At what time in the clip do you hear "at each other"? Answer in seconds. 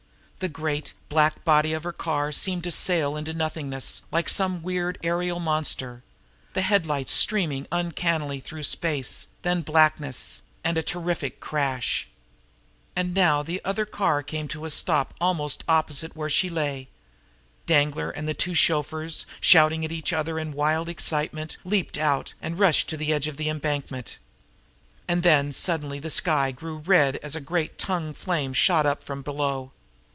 19.85-20.39